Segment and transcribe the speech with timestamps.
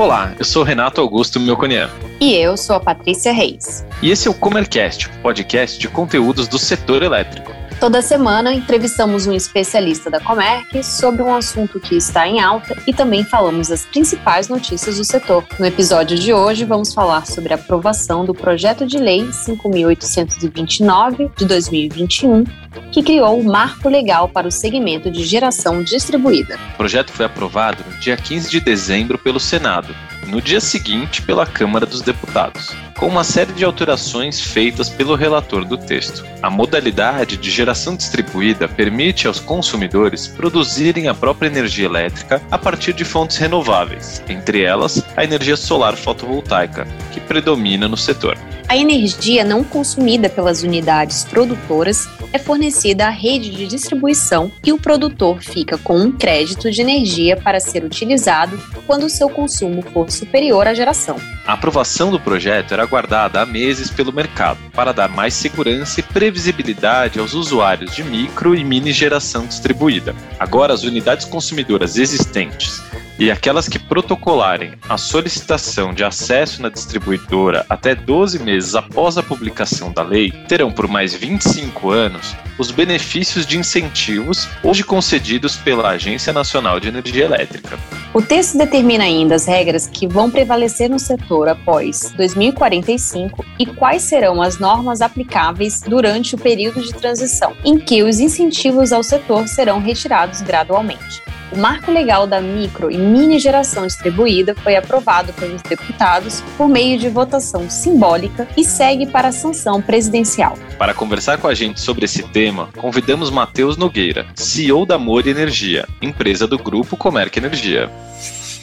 [0.00, 1.90] Olá, eu sou Renato Augusto Melconian.
[2.18, 3.84] E eu sou a Patrícia Reis.
[4.00, 7.49] E esse é o Comercast, podcast de conteúdos do setor elétrico.
[7.80, 12.92] Toda semana entrevistamos um especialista da Comerc sobre um assunto que está em alta e
[12.92, 15.46] também falamos as principais notícias do setor.
[15.58, 21.46] No episódio de hoje, vamos falar sobre a aprovação do projeto de lei 5.829 de
[21.46, 22.44] 2021,
[22.92, 26.58] que criou o marco legal para o segmento de geração distribuída.
[26.74, 29.96] O projeto foi aprovado no dia 15 de dezembro pelo Senado
[30.30, 35.64] no dia seguinte pela Câmara dos Deputados, com uma série de alterações feitas pelo relator
[35.64, 36.24] do texto.
[36.42, 42.92] A modalidade de geração distribuída permite aos consumidores produzirem a própria energia elétrica a partir
[42.92, 48.38] de fontes renováveis, entre elas a energia solar fotovoltaica, que predomina no setor.
[48.70, 54.78] A energia não consumida pelas unidades produtoras é fornecida à rede de distribuição e o
[54.78, 60.08] produtor fica com um crédito de energia para ser utilizado quando o seu consumo for
[60.08, 61.16] superior à geração.
[61.44, 66.04] A aprovação do projeto era aguardada há meses pelo mercado para dar mais segurança e
[66.04, 70.14] previsibilidade aos usuários de micro e mini geração distribuída.
[70.38, 72.80] Agora, as unidades consumidoras existentes
[73.20, 79.22] e aquelas que protocolarem a solicitação de acesso na distribuidora até 12 meses após a
[79.22, 85.90] publicação da lei terão por mais 25 anos os benefícios de incentivos hoje concedidos pela
[85.90, 87.78] Agência Nacional de Energia Elétrica.
[88.14, 94.02] O texto determina ainda as regras que vão prevalecer no setor após 2045 e quais
[94.02, 99.46] serão as normas aplicáveis durante o período de transição, em que os incentivos ao setor
[99.46, 101.22] serão retirados gradualmente.
[101.52, 106.96] O marco legal da micro e mini geração distribuída foi aprovado pelos deputados por meio
[106.96, 110.56] de votação simbólica e segue para a sanção presidencial.
[110.78, 115.88] Para conversar com a gente sobre esse tema, convidamos Matheus Nogueira, CEO da Mori Energia,
[116.00, 117.90] empresa do grupo Comerc Energia.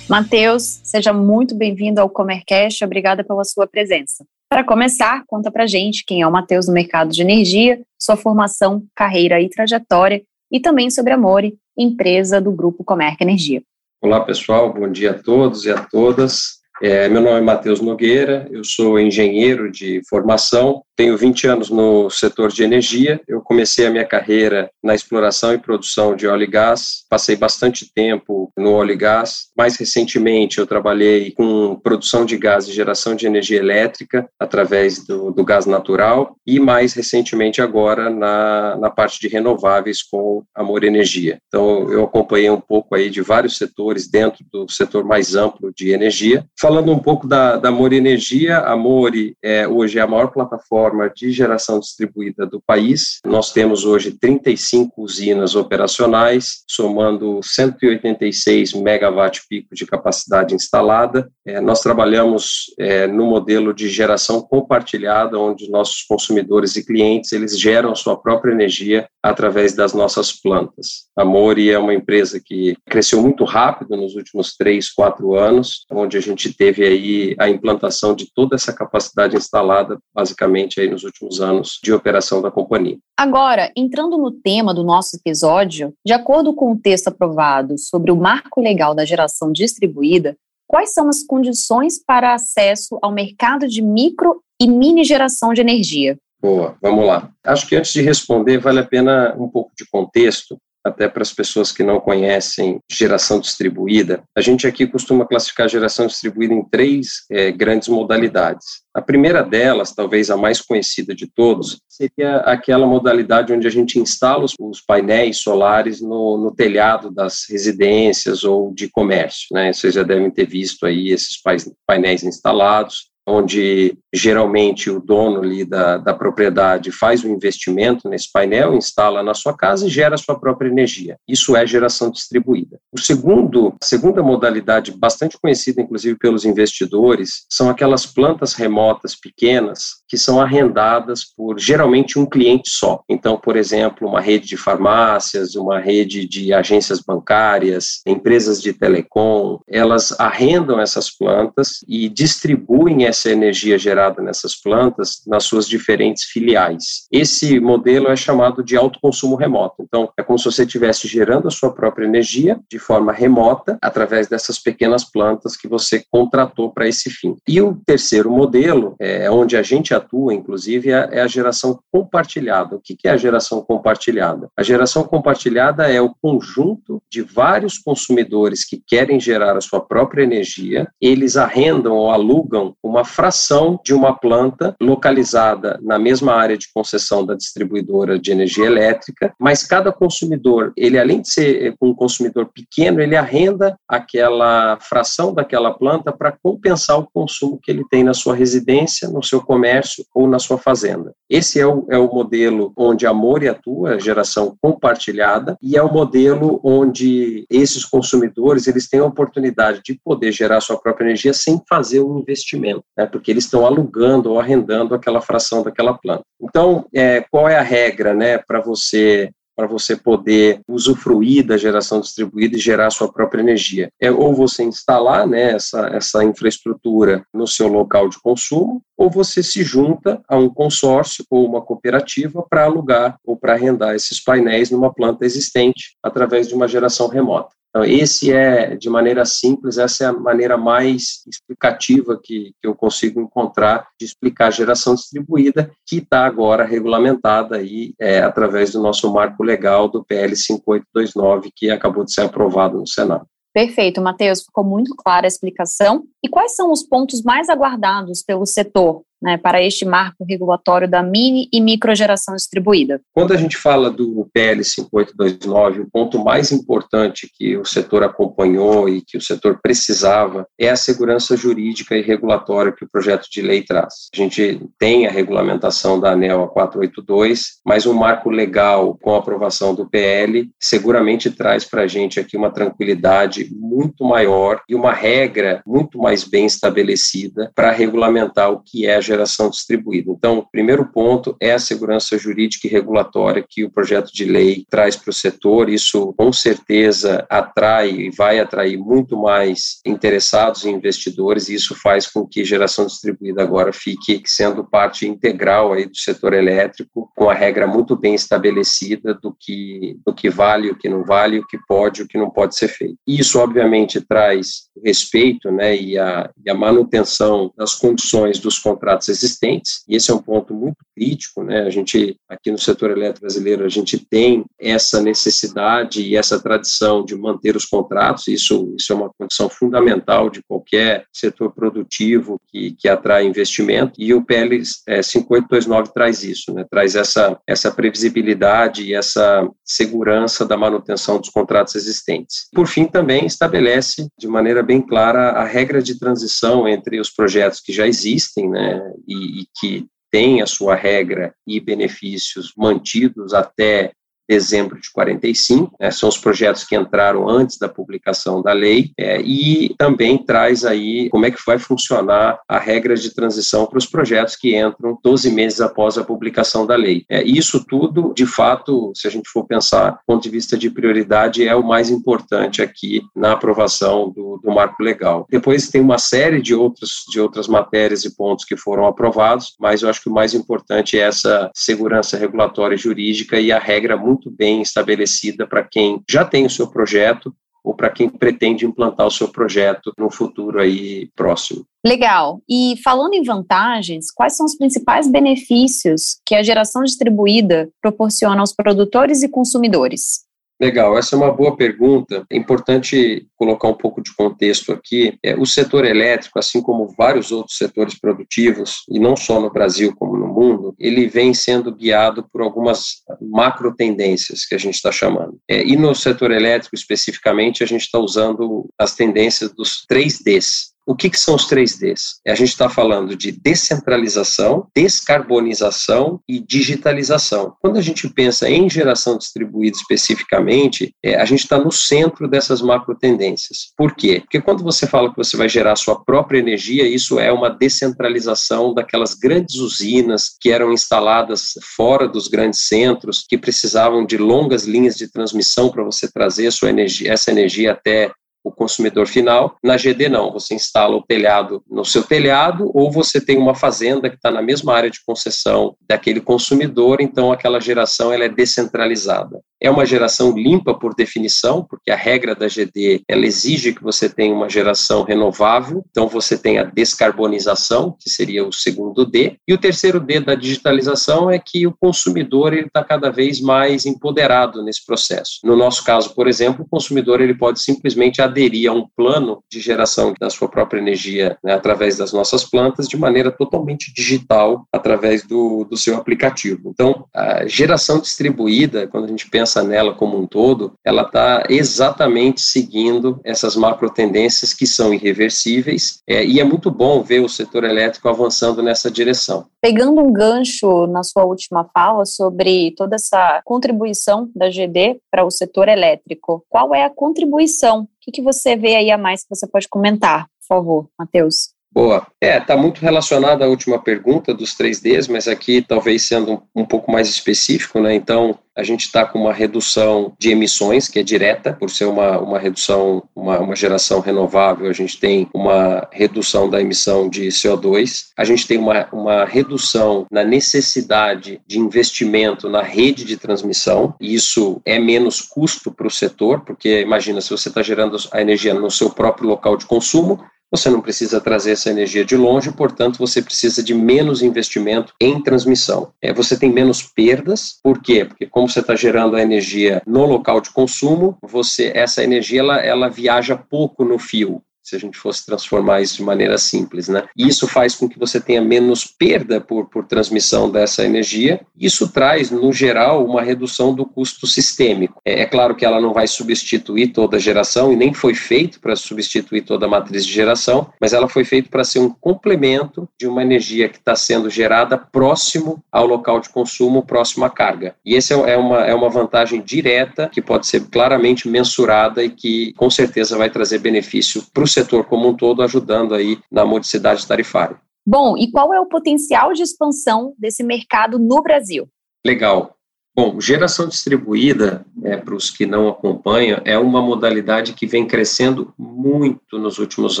[0.06, 4.26] Matheus, seja muito bem-vindo ao Comercast, obrigada pela sua presença.
[4.46, 8.84] Para começar, conta pra gente quem é o Matheus no mercado de energia, sua formação,
[8.94, 10.22] carreira e trajetória,
[10.52, 13.62] e também sobre a Mori, empresa do Grupo Comerc Energia.
[14.00, 16.63] Olá, pessoal, bom dia a todos e a todas.
[16.82, 22.08] É, meu nome é Matheus Nogueira, eu sou engenheiro de formação, tenho 20 anos no
[22.08, 23.20] setor de energia.
[23.26, 27.04] Eu comecei a minha carreira na exploração e produção de óleo e gás.
[27.10, 29.48] Passei bastante tempo no óleo e gás.
[29.56, 35.32] Mais recentemente, eu trabalhei com produção de gás e geração de energia elétrica através do,
[35.32, 36.36] do gás natural.
[36.46, 41.38] E mais recentemente, agora, na, na parte de renováveis com Amor Energia.
[41.48, 45.90] Então, eu acompanhei um pouco aí de vários setores dentro do setor mais amplo de
[45.90, 46.44] energia.
[46.56, 50.54] Falando um pouco da, da Amor Energia, a Amore é, hoje é a maior plataforma
[50.74, 53.20] plataforma de geração distribuída do país.
[53.24, 61.30] Nós temos hoje 35 usinas operacionais, somando 186 megawatt-pico de capacidade instalada.
[61.46, 67.58] É, nós trabalhamos é, no modelo de geração compartilhada, onde nossos consumidores e clientes eles
[67.58, 71.06] geram sua própria energia através das nossas plantas.
[71.16, 76.18] A Mori é uma empresa que cresceu muito rápido nos últimos três, quatro anos, onde
[76.18, 81.40] a gente teve aí a implantação de toda essa capacidade instalada, basicamente aí nos últimos
[81.40, 82.98] anos de operação da companhia.
[83.16, 88.16] Agora, entrando no tema do nosso episódio, de acordo com o texto aprovado sobre o
[88.16, 90.36] marco legal da geração distribuída,
[90.68, 96.18] quais são as condições para acesso ao mercado de micro e mini geração de energia?
[96.44, 97.30] Boa, vamos lá.
[97.42, 101.32] Acho que antes de responder, vale a pena um pouco de contexto até para as
[101.32, 107.24] pessoas que não conhecem geração distribuída, a gente aqui costuma classificar geração distribuída em três
[107.30, 108.82] é, grandes modalidades.
[108.92, 113.98] A primeira delas, talvez a mais conhecida de todos, seria aquela modalidade onde a gente
[113.98, 119.46] instala os, os painéis solares no, no, telhado das residências ou de comércio.
[119.50, 119.72] Né?
[119.72, 121.40] Vocês já devem ter visto aí esses
[121.86, 128.74] painéis instalados onde geralmente o dono ali da, da propriedade faz um investimento nesse painel,
[128.74, 131.16] instala na sua casa e gera a sua própria energia.
[131.26, 132.78] Isso é geração distribuída.
[132.92, 140.04] O segundo, a segunda modalidade, bastante conhecida inclusive pelos investidores, são aquelas plantas remotas pequenas
[140.08, 143.02] que são arrendadas por geralmente um cliente só.
[143.08, 149.58] Então, por exemplo, uma rede de farmácias, uma rede de agências bancárias, empresas de telecom,
[149.68, 156.24] elas arrendam essas plantas e distribuem fornece a energia gerada nessas plantas nas suas diferentes
[156.24, 157.06] filiais.
[157.10, 159.76] Esse modelo é chamado de autoconsumo remoto.
[159.80, 164.26] Então, é como se você estivesse gerando a sua própria energia de forma remota através
[164.26, 167.36] dessas pequenas plantas que você contratou para esse fim.
[167.46, 172.76] E o terceiro modelo, é onde a gente atua, inclusive, é, é a geração compartilhada.
[172.76, 174.48] O que é a geração compartilhada?
[174.56, 180.22] A geração compartilhada é o conjunto de vários consumidores que querem gerar a sua própria
[180.22, 186.72] energia, eles arrendam ou alugam uma fração de uma planta localizada na mesma área de
[186.72, 192.50] concessão da distribuidora de energia elétrica, mas cada consumidor, ele além de ser um consumidor
[192.52, 198.14] pequeno, ele arrenda aquela fração daquela planta para compensar o consumo que ele tem na
[198.14, 201.12] sua residência, no seu comércio ou na sua fazenda.
[201.28, 205.92] Esse é o, é o modelo onde a Mori atua, geração compartilhada, e é o
[205.92, 211.60] modelo onde esses consumidores eles têm a oportunidade de poder gerar sua própria energia sem
[211.68, 216.24] fazer um investimento, né, porque eles estão alugando ou arrendando aquela fração daquela planta.
[216.40, 222.00] Então, é, qual é a regra né, para você para você poder usufruir da geração
[222.00, 223.88] distribuída e gerar sua própria energia.
[224.00, 229.42] É ou você instalar né, essa, essa infraestrutura no seu local de consumo, ou você
[229.42, 234.70] se junta a um consórcio ou uma cooperativa para alugar ou para arrendar esses painéis
[234.70, 237.54] numa planta existente através de uma geração remota.
[237.76, 242.72] Então, esse é, de maneira simples, essa é a maneira mais explicativa que, que eu
[242.72, 248.80] consigo encontrar de explicar a geração distribuída, que está agora regulamentada aí, é, através do
[248.80, 253.26] nosso marco legal do PL 5829, que acabou de ser aprovado no Senado.
[253.54, 256.02] Perfeito, Matheus, ficou muito clara a explicação.
[256.20, 261.02] E quais são os pontos mais aguardados pelo setor né, para este marco regulatório da
[261.02, 263.00] mini e microgeração distribuída?
[263.14, 268.86] Quando a gente fala do PL 5829, o ponto mais importante que o setor acompanhou
[268.86, 273.40] e que o setor precisava é a segurança jurídica e regulatória que o projeto de
[273.40, 274.08] lei traz.
[274.14, 279.74] A gente tem a regulamentação da ANEL 482, mas um marco legal com a aprovação
[279.74, 285.62] do PL seguramente traz para a gente aqui uma tranquilidade muito maior e uma regra
[285.66, 290.10] muito mais bem estabelecida para regulamentar o que é a geração distribuída.
[290.10, 294.64] Então, o primeiro ponto é a segurança jurídica e regulatória que o projeto de lei
[294.68, 295.68] traz para o setor.
[295.68, 302.06] Isso, com certeza, atrai e vai atrair muito mais interessados e investidores, e isso faz
[302.06, 307.34] com que geração distribuída agora fique sendo parte integral aí do setor elétrico, com a
[307.34, 311.58] regra muito bem estabelecida do que, do que vale, o que não vale, o que
[311.68, 312.96] pode, o que não pode ser feito.
[313.06, 319.08] Isso, obviamente, traz respeito né, e, a, e a manutenção das condições dos contratos contratos
[319.08, 321.62] existentes, e esse é um ponto muito crítico, né?
[321.62, 327.04] A gente, aqui no setor elétrico brasileiro, a gente tem essa necessidade e essa tradição
[327.04, 332.76] de manter os contratos, isso, isso é uma condição fundamental de qualquer setor produtivo que,
[332.78, 336.64] que atrai investimento, e o PL é, 5829 traz isso, né?
[336.70, 342.48] Traz essa, essa previsibilidade e essa segurança da manutenção dos contratos existentes.
[342.52, 347.60] Por fim, também estabelece de maneira bem clara a regra de transição entre os projetos
[347.60, 353.92] que já existem, né, e, e que tem a sua regra e benefícios mantidos até
[354.28, 359.20] dezembro de 45, né, são os projetos que entraram antes da publicação da lei, é,
[359.20, 363.86] e também traz aí como é que vai funcionar a regra de transição para os
[363.86, 367.04] projetos que entram 12 meses após a publicação da lei.
[367.08, 370.70] É, isso tudo, de fato, se a gente for pensar do ponto de vista de
[370.70, 375.26] prioridade, é o mais importante aqui na aprovação do, do marco legal.
[375.30, 379.82] Depois tem uma série de, outros, de outras matérias e pontos que foram aprovados, mas
[379.82, 383.96] eu acho que o mais importante é essa segurança regulatória e jurídica e a regra
[383.96, 388.66] muito muito bem estabelecida para quem já tem o seu projeto ou para quem pretende
[388.66, 391.64] implantar o seu projeto no futuro aí próximo.
[391.84, 392.42] Legal.
[392.48, 398.54] E falando em vantagens, quais são os principais benefícios que a geração distribuída proporciona aos
[398.54, 400.24] produtores e consumidores?
[400.60, 402.24] Legal, essa é uma boa pergunta.
[402.30, 405.18] É importante colocar um pouco de contexto aqui.
[405.22, 409.94] É, o setor elétrico, assim como vários outros setores produtivos, e não só no Brasil
[409.96, 414.92] como no mundo, ele vem sendo guiado por algumas macro tendências que a gente está
[414.92, 415.38] chamando.
[415.48, 420.94] É, e no setor elétrico especificamente, a gente está usando as tendências dos 3Ds, o
[420.94, 422.16] que, que são os 3Ds?
[422.26, 427.54] A gente está falando de descentralização, descarbonização e digitalização.
[427.60, 432.60] Quando a gente pensa em geração distribuída especificamente, é, a gente está no centro dessas
[432.60, 433.72] macro tendências.
[433.76, 434.20] Por quê?
[434.20, 438.74] Porque quando você fala que você vai gerar sua própria energia, isso é uma descentralização
[438.74, 444.96] daquelas grandes usinas que eram instaladas fora dos grandes centros, que precisavam de longas linhas
[444.96, 448.10] de transmissão para você trazer sua energia, essa energia até
[448.44, 449.56] o consumidor final.
[449.64, 454.10] Na GD não, você instala o telhado no seu telhado ou você tem uma fazenda
[454.10, 459.40] que está na mesma área de concessão daquele consumidor, então aquela geração ela é descentralizada.
[459.64, 464.10] É uma geração limpa por definição, porque a regra da GD ela exige que você
[464.10, 469.54] tenha uma geração renovável, então você tem a descarbonização, que seria o segundo D, e
[469.54, 474.84] o terceiro D da digitalização é que o consumidor está cada vez mais empoderado nesse
[474.84, 475.38] processo.
[475.42, 479.60] No nosso caso, por exemplo, o consumidor ele pode simplesmente aderir a um plano de
[479.60, 485.26] geração da sua própria energia né, através das nossas plantas de maneira totalmente digital através
[485.26, 486.68] do, do seu aplicativo.
[486.68, 492.40] Então, a geração distribuída, quando a gente pensa nela como um todo, ela está exatamente
[492.40, 497.64] seguindo essas macro tendências que são irreversíveis, é, e é muito bom ver o setor
[497.64, 499.46] elétrico avançando nessa direção.
[499.60, 505.30] Pegando um gancho na sua última fala sobre toda essa contribuição da GD para o
[505.30, 507.82] setor elétrico, qual é a contribuição?
[507.82, 511.53] O que, que você vê aí a mais que você pode comentar, por favor, Matheus?
[511.74, 512.06] Boa.
[512.20, 516.90] É, está muito relacionada à última pergunta dos 3Ds, mas aqui talvez sendo um, pouco
[516.90, 517.92] mais específico, né?
[517.92, 522.20] Então, a gente está com uma redução de emissões, que é direta, por ser uma,
[522.20, 528.10] uma redução, uma, uma geração renovável, a gente tem uma redução da emissão de CO2,
[528.16, 534.14] a gente tem uma, uma redução na necessidade de investimento na rede de transmissão, e
[534.14, 538.54] isso é menos custo para o setor, porque imagina, se você está gerando a energia
[538.54, 540.24] no seu próprio local de consumo,
[540.56, 545.20] você não precisa trazer essa energia de longe, portanto, você precisa de menos investimento em
[545.20, 545.92] transmissão.
[546.00, 548.04] É, você tem menos perdas, por quê?
[548.04, 552.58] Porque como você está gerando a energia no local de consumo, você essa energia ela,
[552.58, 557.04] ela viaja pouco no fio se a gente fosse transformar isso de maneira simples, né?
[557.14, 561.40] E isso faz com que você tenha menos perda por, por transmissão dessa energia.
[561.58, 565.00] Isso traz, no geral, uma redução do custo sistêmico.
[565.04, 568.58] É, é claro que ela não vai substituir toda a geração e nem foi feito
[568.58, 572.88] para substituir toda a matriz de geração, mas ela foi feita para ser um complemento
[572.98, 577.74] de uma energia que está sendo gerada próximo ao local de consumo, próximo à carga.
[577.84, 582.08] E essa é, é uma, é uma vantagem direta que pode ser claramente mensurada e
[582.08, 586.44] que com certeza vai trazer benefício para o setor como um todo, ajudando aí na
[586.44, 587.60] modicidade tarifária.
[587.86, 591.68] Bom, e qual é o potencial de expansão desse mercado no Brasil?
[592.04, 592.56] Legal.
[592.96, 598.54] Bom, geração distribuída, é, para os que não acompanham, é uma modalidade que vem crescendo
[598.56, 600.00] muito nos últimos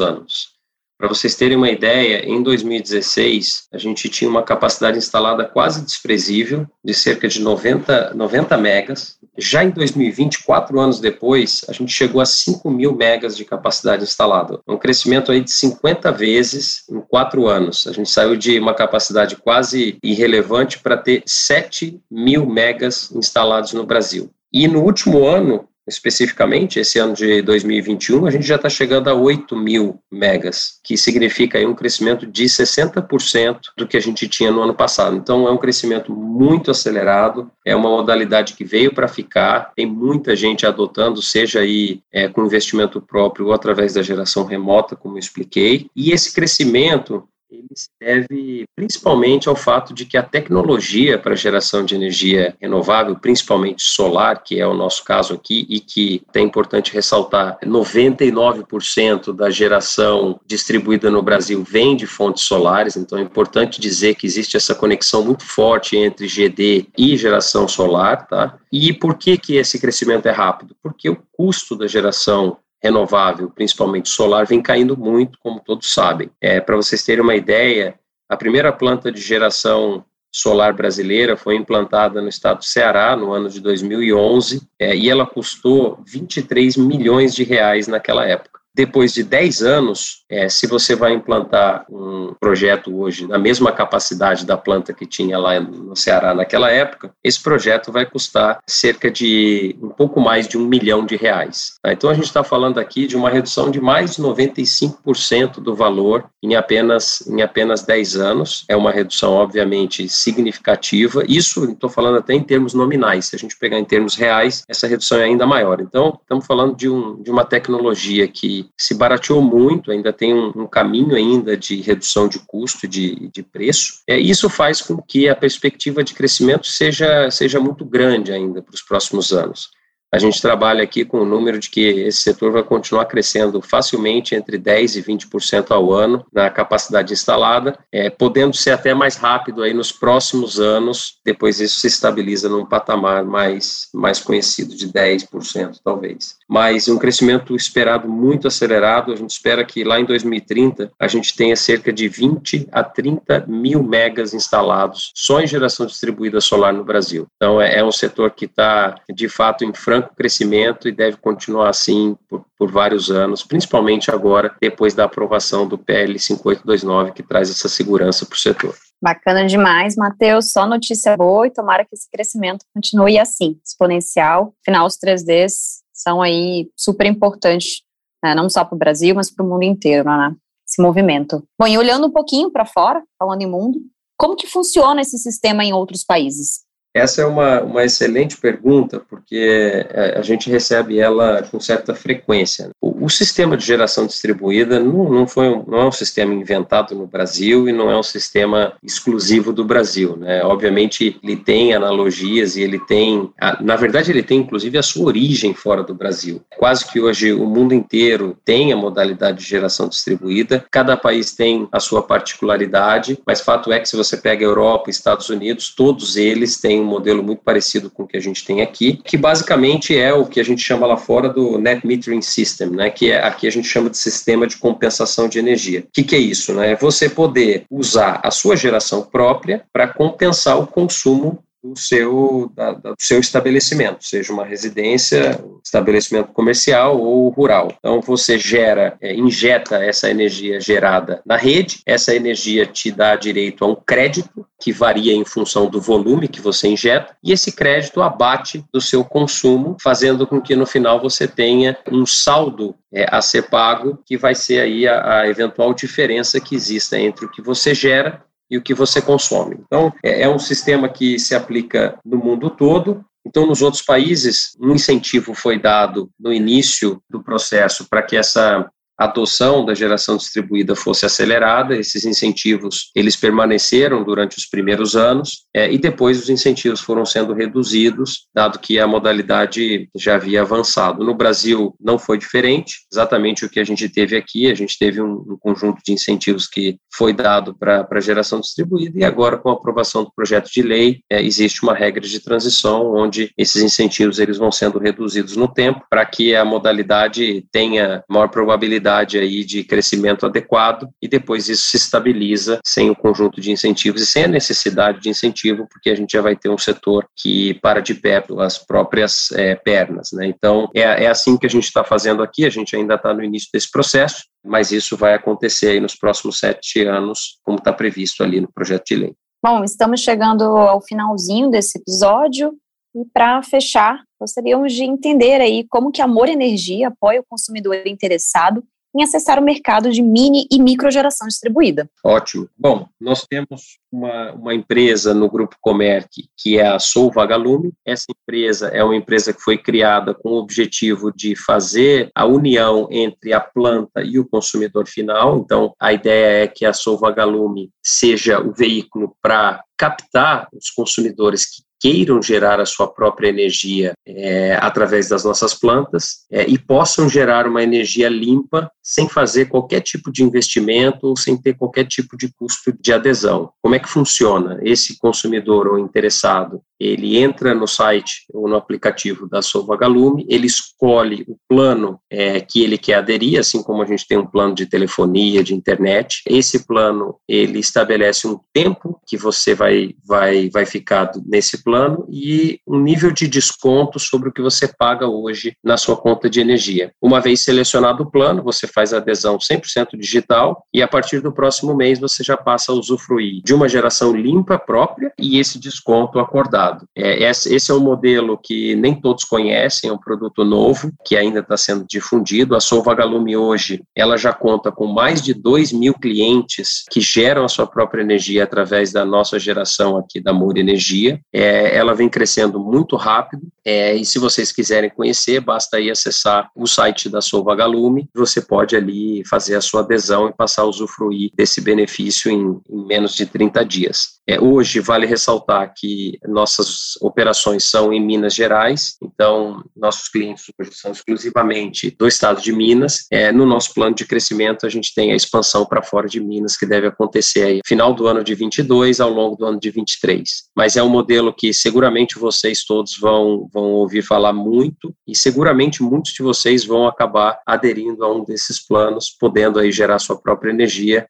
[0.00, 0.53] anos.
[0.96, 6.66] Para vocês terem uma ideia, em 2016, a gente tinha uma capacidade instalada quase desprezível,
[6.84, 9.18] de cerca de 90, 90 megas.
[9.36, 14.04] Já em 2020, quatro anos depois, a gente chegou a 5 mil megas de capacidade
[14.04, 14.60] instalada.
[14.68, 17.88] Um crescimento aí de 50 vezes em quatro anos.
[17.88, 23.84] A gente saiu de uma capacidade quase irrelevante para ter 7 mil megas instalados no
[23.84, 24.30] Brasil.
[24.52, 29.14] E no último ano, especificamente, esse ano de 2021, a gente já está chegando a
[29.14, 34.50] 8 mil megas, que significa aí um crescimento de 60% do que a gente tinha
[34.50, 35.16] no ano passado.
[35.16, 40.34] Então, é um crescimento muito acelerado, é uma modalidade que veio para ficar, tem muita
[40.34, 45.20] gente adotando, seja aí é, com investimento próprio ou através da geração remota, como eu
[45.20, 51.34] expliquei, e esse crescimento ele se deve principalmente ao fato de que a tecnologia para
[51.34, 56.40] geração de energia renovável, principalmente solar, que é o nosso caso aqui, e que é
[56.40, 63.80] importante ressaltar, 99% da geração distribuída no Brasil vem de fontes solares, então é importante
[63.80, 68.58] dizer que existe essa conexão muito forte entre GD e geração solar, tá?
[68.72, 70.74] E por que que esse crescimento é rápido?
[70.82, 76.30] Porque o custo da geração renovável, principalmente solar, vem caindo muito, como todos sabem.
[76.38, 77.98] É, Para vocês terem uma ideia,
[78.28, 83.48] a primeira planta de geração solar brasileira foi implantada no estado do Ceará no ano
[83.48, 89.62] de 2011 é, e ela custou 23 milhões de reais naquela época depois de 10
[89.62, 95.06] anos, é, se você vai implantar um projeto hoje na mesma capacidade da planta que
[95.06, 100.48] tinha lá no Ceará naquela época, esse projeto vai custar cerca de um pouco mais
[100.48, 101.74] de um milhão de reais.
[101.80, 101.92] Tá?
[101.92, 106.24] Então a gente está falando aqui de uma redução de mais de 95% do valor
[106.42, 108.64] em apenas, em apenas 10 anos.
[108.68, 111.22] É uma redução, obviamente, significativa.
[111.28, 113.26] Isso estou falando até em termos nominais.
[113.26, 115.80] Se a gente pegar em termos reais, essa redução é ainda maior.
[115.80, 120.52] Então, estamos falando de, um, de uma tecnologia que se barateou muito, ainda tem um,
[120.56, 124.00] um caminho ainda de redução de custo, de, de preço.
[124.08, 128.74] É, isso faz com que a perspectiva de crescimento seja, seja muito grande ainda para
[128.74, 129.70] os próximos anos.
[130.14, 134.32] A gente trabalha aqui com o número de que esse setor vai continuar crescendo facilmente
[134.32, 139.60] entre 10% e 20% ao ano na capacidade instalada, é, podendo ser até mais rápido
[139.60, 145.80] aí nos próximos anos, depois isso se estabiliza num patamar mais, mais conhecido de 10%
[145.82, 146.36] talvez.
[146.48, 149.12] Mas um crescimento esperado muito acelerado.
[149.12, 153.44] A gente espera que lá em 2030 a gente tenha cerca de 20 a 30
[153.46, 157.26] mil megas instalados só em geração distribuída solar no Brasil.
[157.36, 161.68] Então é, é um setor que está de fato em franco crescimento e deve continuar
[161.68, 167.50] assim por, por vários anos, principalmente agora depois da aprovação do PL 5829 que traz
[167.50, 168.74] essa segurança para o setor.
[169.02, 170.50] Bacana demais, Matheus.
[170.50, 174.54] Só notícia boa e tomara que esse crescimento continue assim, exponencial.
[174.62, 177.82] Afinal, os 3Ds são aí super importantes,
[178.22, 180.34] né, não só para o Brasil, mas para o mundo inteiro, né?
[180.68, 181.44] Esse movimento.
[181.58, 183.80] Bom, e olhando um pouquinho para fora, falando em mundo,
[184.18, 186.64] como que funciona esse sistema em outros países?
[186.96, 189.84] Essa é uma, uma excelente pergunta, porque
[190.16, 192.70] a gente recebe ela com certa frequência.
[192.80, 196.94] O, o sistema de geração distribuída não, não, foi um, não é um sistema inventado
[196.94, 200.16] no Brasil e não é um sistema exclusivo do Brasil.
[200.16, 200.42] Né?
[200.42, 203.30] Obviamente, ele tem analogias e ele tem,
[203.60, 206.40] na verdade, ele tem inclusive a sua origem fora do Brasil.
[206.56, 211.68] Quase que hoje o mundo inteiro tem a modalidade de geração distribuída, cada país tem
[211.70, 216.58] a sua particularidade, mas fato é que se você pega Europa, Estados Unidos, todos eles
[216.58, 220.14] têm um modelo muito parecido com o que a gente tem aqui, que basicamente é
[220.14, 223.46] o que a gente chama lá fora do Net Metering System, né, que é, aqui
[223.46, 225.80] a gente chama de sistema de compensação de energia.
[225.80, 226.54] O que, que é isso?
[226.54, 226.72] Né?
[226.72, 232.72] É você poder usar a sua geração própria para compensar o consumo do seu, da,
[232.72, 237.72] do seu estabelecimento, seja uma residência, estabelecimento comercial ou rural.
[237.78, 243.64] Então, você gera, é, injeta essa energia gerada na rede, essa energia te dá direito
[243.64, 248.02] a um crédito, que varia em função do volume que você injeta, e esse crédito
[248.02, 253.22] abate do seu consumo, fazendo com que no final você tenha um saldo é, a
[253.22, 257.40] ser pago, que vai ser aí a, a eventual diferença que exista entre o que
[257.40, 259.56] você gera e o que você consome.
[259.64, 264.54] Então, é, é um sistema que se aplica no mundo todo, então, nos outros países,
[264.60, 270.16] um incentivo foi dado no início do processo para que essa a adoção da geração
[270.16, 276.30] distribuída fosse acelerada, esses incentivos eles permaneceram durante os primeiros anos é, e depois os
[276.30, 281.04] incentivos foram sendo reduzidos, dado que a modalidade já havia avançado.
[281.04, 285.02] No Brasil não foi diferente, exatamente o que a gente teve aqui, a gente teve
[285.02, 289.50] um, um conjunto de incentivos que foi dado para a geração distribuída e agora com
[289.50, 294.18] a aprovação do projeto de lei é, existe uma regra de transição onde esses incentivos
[294.18, 299.64] eles vão sendo reduzidos no tempo para que a modalidade tenha maior probabilidade aí de
[299.64, 304.28] crescimento adequado e depois isso se estabiliza sem o conjunto de incentivos e sem a
[304.28, 308.20] necessidade de incentivo, porque a gente já vai ter um setor que para de pé
[308.20, 310.10] pelas próprias é, pernas.
[310.12, 310.26] Né?
[310.26, 313.22] Então, é, é assim que a gente está fazendo aqui, a gente ainda está no
[313.22, 318.22] início desse processo, mas isso vai acontecer aí nos próximos sete anos, como está previsto
[318.22, 319.14] ali no projeto de lei.
[319.42, 322.56] Bom, estamos chegando ao finalzinho desse episódio.
[322.96, 328.62] E para fechar, gostaríamos de entender aí como que Amor Energia apoia o consumidor interessado
[328.94, 331.88] em acessar o mercado de mini e microgeração distribuída.
[332.04, 332.48] Ótimo.
[332.56, 337.72] Bom, nós temos uma, uma empresa no Grupo Comerc que é a Sou Vagalume.
[337.84, 342.88] Essa empresa é uma empresa que foi criada com o objetivo de fazer a união
[342.90, 345.38] entre a planta e o consumidor final.
[345.38, 351.46] Então, a ideia é que a Sou Vagalume seja o veículo para captar os consumidores
[351.46, 357.10] que queiram gerar a sua própria energia é, através das nossas plantas é, e possam
[357.10, 362.16] gerar uma energia limpa sem fazer qualquer tipo de investimento ou sem ter qualquer tipo
[362.16, 363.50] de custo de adesão.
[363.62, 364.58] Como é que funciona?
[364.62, 371.24] Esse consumidor ou interessado, ele entra no site ou no aplicativo da Solvagalume, ele escolhe
[371.28, 374.66] o plano é, que ele quer aderir, assim como a gente tem um plano de
[374.66, 376.22] telefonia, de internet.
[376.26, 382.60] Esse plano, ele estabelece um tempo que você vai, vai, vai ficar nesse plano e
[382.66, 386.92] um nível de desconto sobre o que você paga hoje na sua conta de energia.
[387.00, 391.32] Uma vez selecionado o plano, você faz a adesão 100% digital e a partir do
[391.32, 396.18] próximo mês você já passa a usufruir de uma geração limpa própria e esse desconto
[396.18, 396.86] acordado.
[396.96, 401.40] É, esse é um modelo que nem todos conhecem, é um produto novo que ainda
[401.40, 402.54] está sendo difundido.
[402.54, 407.48] A Solvagalume hoje, ela já conta com mais de 2 mil clientes que geram a
[407.48, 411.20] sua própria energia através da nossa geração aqui da Moura Energia.
[411.32, 416.50] É, ela vem crescendo muito rápido é, e se vocês quiserem conhecer, basta aí acessar
[416.54, 421.30] o site da Solvagalume, você pode ali fazer a sua adesão e passar a usufruir
[421.34, 424.14] desse benefício em, em menos de 30 dias.
[424.26, 430.70] É, hoje, vale ressaltar que nossas operações são em Minas Gerais, então nossos clientes hoje
[430.74, 433.06] são exclusivamente do estado de Minas.
[433.10, 436.56] É, no nosso plano de crescimento, a gente tem a expansão para fora de Minas,
[436.56, 440.28] que deve acontecer aí final do ano de 22 ao longo do ano de 23.
[440.56, 445.82] Mas é um modelo que seguramente vocês todos vão, vão ouvir falar muito e seguramente
[445.82, 450.50] muitos de vocês vão acabar aderindo a um desses planos, podendo aí gerar sua própria
[450.50, 451.06] energia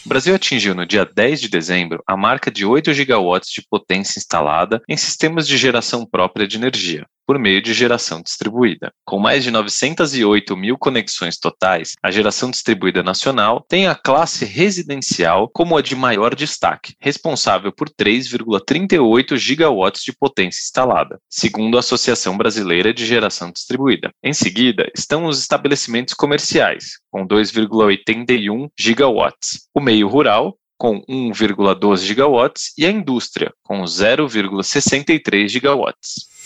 [0.08, 4.18] O Brasil atingiu no dia 10 de dezembro a marca de 8 gigawatts de potência
[4.18, 8.90] instalada em sistemas de geração própria de energia, por meio de geração distribuída.
[9.04, 15.46] Com mais de 908 mil conexões totais, a geração distribuída nacional tem a classe residencial
[15.52, 22.34] como a de maior destaque, responsável por 3,38 gigawatts de potência instalada, segundo a Associação
[22.34, 24.10] Brasileira de Geração Distribuída.
[24.24, 32.72] Em seguida, estão os estabelecimentos comerciais, com 2,81 gigawatts, o meio rural, com 1,12 gigawatts,
[32.78, 36.37] e a indústria, com 0,63 gigawatts.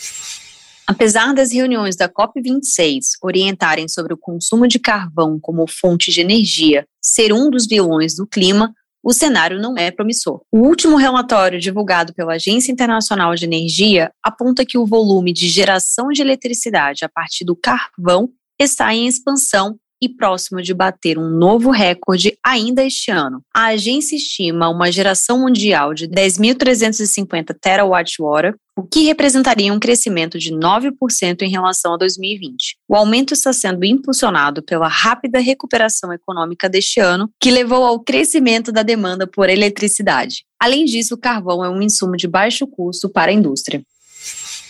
[0.93, 6.87] Apesar das reuniões da COP26 orientarem sobre o consumo de carvão como fonte de energia
[7.01, 10.43] ser um dos vilões do clima, o cenário não é promissor.
[10.53, 16.09] O último relatório divulgado pela Agência Internacional de Energia aponta que o volume de geração
[16.09, 18.29] de eletricidade a partir do carvão
[18.61, 23.41] está em expansão e próximo de bater um novo recorde ainda este ano.
[23.55, 30.53] A agência estima uma geração mundial de 10.350 terawatt-hora, o que representaria um crescimento de
[30.53, 32.77] 9% em relação a 2020.
[32.89, 38.73] O aumento está sendo impulsionado pela rápida recuperação econômica deste ano, que levou ao crescimento
[38.73, 40.45] da demanda por eletricidade.
[40.61, 43.83] Além disso, o carvão é um insumo de baixo custo para a indústria.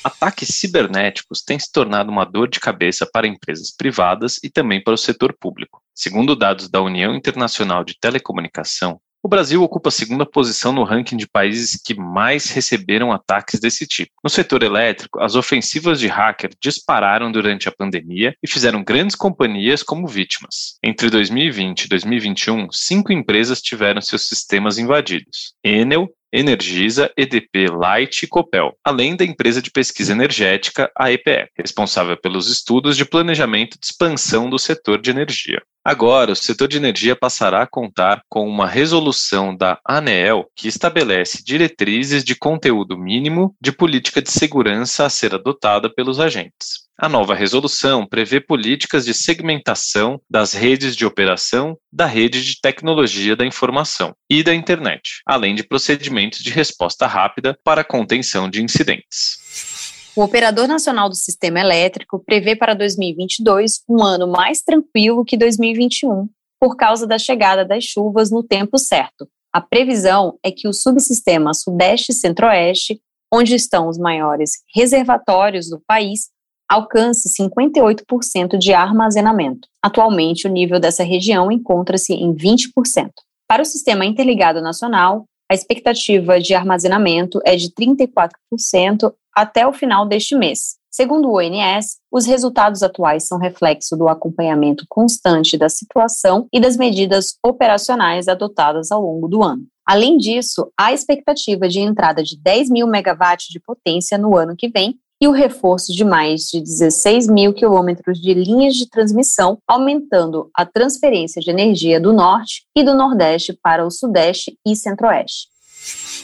[0.04, 4.94] Ataques cibernéticos têm se tornado uma dor de cabeça para empresas privadas e também para
[4.94, 5.80] o setor público.
[5.94, 11.16] Segundo dados da União Internacional de Telecomunicação, o Brasil ocupa a segunda posição no ranking
[11.16, 14.10] de países que mais receberam ataques desse tipo.
[14.24, 19.84] No setor elétrico, as ofensivas de hacker dispararam durante a pandemia e fizeram grandes companhias
[19.84, 20.76] como vítimas.
[20.82, 28.26] Entre 2020 e 2021, cinco empresas tiveram seus sistemas invadidos: Enel, Energisa, EDP, Light e
[28.26, 33.86] Copel, além da empresa de pesquisa energética, a EPE, responsável pelos estudos de planejamento de
[33.86, 35.62] expansão do setor de energia.
[35.84, 41.42] Agora, o setor de energia passará a contar com uma resolução da ANEEL que estabelece
[41.44, 46.82] diretrizes de conteúdo mínimo de política de segurança a ser adotada pelos agentes.
[46.96, 53.34] A nova resolução prevê políticas de segmentação das redes de operação da rede de tecnologia
[53.34, 59.71] da informação e da internet, além de procedimentos de resposta rápida para contenção de incidentes.
[60.14, 66.28] O Operador Nacional do Sistema Elétrico prevê para 2022 um ano mais tranquilo que 2021,
[66.60, 69.26] por causa da chegada das chuvas no tempo certo.
[69.50, 73.00] A previsão é que o subsistema Sudeste e Centro-Oeste,
[73.32, 76.28] onde estão os maiores reservatórios do país,
[76.68, 79.66] alcance 58% de armazenamento.
[79.82, 83.10] Atualmente, o nível dessa região encontra-se em 20%.
[83.48, 90.08] Para o Sistema Interligado Nacional, a expectativa de armazenamento é de 34% até o final
[90.08, 90.76] deste mês.
[90.90, 96.78] Segundo o ONS, os resultados atuais são reflexo do acompanhamento constante da situação e das
[96.78, 99.66] medidas operacionais adotadas ao longo do ano.
[99.86, 104.70] Além disso, há expectativa de entrada de 10 mil megawatts de potência no ano que
[104.70, 110.50] vem, e o reforço de mais de 16 mil quilômetros de linhas de transmissão, aumentando
[110.52, 115.46] a transferência de energia do norte e do nordeste para o sudeste e centro-oeste.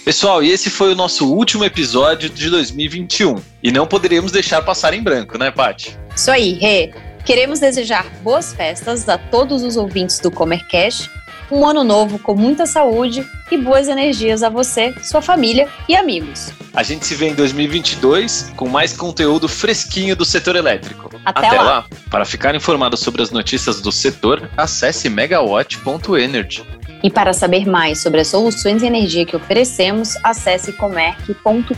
[0.04, 3.36] Pessoal, e esse foi o nosso último episódio de 2021.
[3.62, 5.96] E não poderíamos deixar passar em branco, né, Paty?
[6.16, 6.92] Isso aí, Rê.
[7.24, 11.08] Queremos desejar boas festas a todos os ouvintes do Comercast
[11.50, 16.52] um ano novo com muita saúde e boas energias a você, sua família e amigos.
[16.74, 21.10] A gente se vê em 2022 com mais conteúdo fresquinho do setor elétrico.
[21.24, 21.62] Até, Até lá.
[21.62, 21.86] lá.
[22.10, 26.64] Para ficar informado sobre as notícias do setor, acesse megawatt.energy.
[27.02, 31.74] E para saber mais sobre as soluções de energia que oferecemos, acesse comerc.com.br.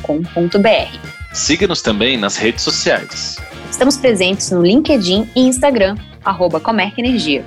[1.33, 3.37] Siga-nos também nas redes sociais.
[3.71, 7.45] Estamos presentes no LinkedIn e Instagram, arroba Comerc Energia.